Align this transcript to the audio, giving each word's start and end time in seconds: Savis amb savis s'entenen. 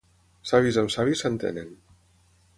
Savis 0.51 0.79
amb 0.83 0.95
savis 0.95 1.23
s'entenen. 1.27 1.71